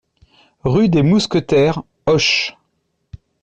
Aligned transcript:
Rue 0.63 0.89
des 0.89 1.03
Mousquetaires, 1.03 1.83
Auch 2.07 2.57